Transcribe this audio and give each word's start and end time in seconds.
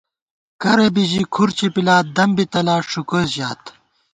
کر 0.61 0.79
بی 0.93 1.03
ژی 1.11 1.21
کھُر 1.33 1.49
چِپِلات 1.57 2.05
دم 2.15 2.29
بی 2.35 2.45
تلات 2.51 2.83
ݭُکوئیس 2.91 3.29
ژات 3.35 3.63